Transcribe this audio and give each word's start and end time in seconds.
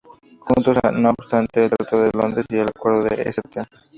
Juntos, 0.39 0.79
no 0.93 1.11
obstante, 1.11 1.63
el 1.65 1.69
Tratado 1.69 2.05
de 2.05 2.09
Londres 2.15 2.45
y 2.49 2.55
el 2.57 2.65
Acuerdo 2.73 3.03
de 3.03 3.21
St. 3.21 3.63